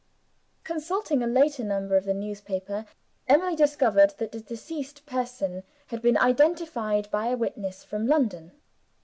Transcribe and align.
Consulting 0.63 1.21
a 1.21 1.27
later 1.27 1.63
number 1.63 1.95
of 1.95 2.05
the 2.05 2.13
newspaper 2.15 2.87
Emily 3.27 3.55
discovered 3.55 4.15
that 4.17 4.31
the 4.31 4.39
deceased 4.39 5.05
person 5.05 5.61
had 5.89 6.01
been 6.01 6.17
identified 6.17 7.07
by 7.11 7.27
a 7.27 7.37
witness 7.37 7.83
from 7.83 8.07
London. 8.07 8.51